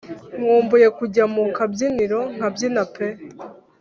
Nkumbuye 0.37 0.87
kujya 0.97 1.23
mu 1.33 1.43
kabyiniro 1.57 2.19
nkabyina 2.35 2.83
pe 2.93 3.07